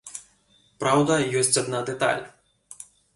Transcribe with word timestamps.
Праўда, 0.83 1.17
ёсць 1.41 1.59
адна 1.63 1.83
дэталь. 1.91 2.23